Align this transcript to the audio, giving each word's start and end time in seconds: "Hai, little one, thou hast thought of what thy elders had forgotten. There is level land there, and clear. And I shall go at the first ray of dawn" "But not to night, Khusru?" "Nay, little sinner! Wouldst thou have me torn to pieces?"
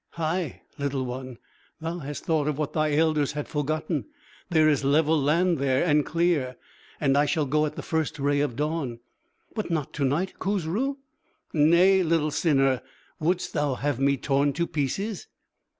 "Hai, 0.13 0.63
little 0.79 1.05
one, 1.05 1.37
thou 1.79 1.99
hast 1.99 2.25
thought 2.25 2.47
of 2.47 2.57
what 2.57 2.73
thy 2.73 2.93
elders 2.95 3.33
had 3.33 3.47
forgotten. 3.47 4.05
There 4.49 4.67
is 4.67 4.83
level 4.83 5.15
land 5.15 5.59
there, 5.59 5.83
and 5.85 6.03
clear. 6.03 6.55
And 6.99 7.15
I 7.15 7.27
shall 7.27 7.45
go 7.45 7.67
at 7.67 7.75
the 7.75 7.83
first 7.83 8.17
ray 8.17 8.39
of 8.39 8.55
dawn" 8.55 8.97
"But 9.55 9.69
not 9.69 9.93
to 9.93 10.03
night, 10.03 10.39
Khusru?" 10.39 10.95
"Nay, 11.53 12.01
little 12.01 12.31
sinner! 12.31 12.81
Wouldst 13.19 13.53
thou 13.53 13.75
have 13.75 13.99
me 13.99 14.17
torn 14.17 14.53
to 14.53 14.65
pieces?" 14.65 15.27